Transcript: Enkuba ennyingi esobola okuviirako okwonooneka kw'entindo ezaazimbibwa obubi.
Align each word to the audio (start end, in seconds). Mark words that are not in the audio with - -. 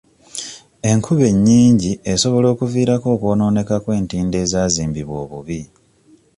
Enkuba 0.91 1.25
ennyingi 1.33 1.91
esobola 2.13 2.47
okuviirako 2.53 3.07
okwonooneka 3.15 3.75
kw'entindo 3.83 4.35
ezaazimbibwa 4.43 5.15
obubi. 5.23 5.61